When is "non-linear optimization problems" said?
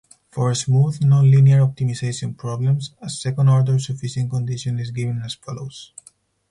1.03-2.95